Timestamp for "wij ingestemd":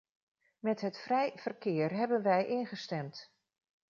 2.21-3.31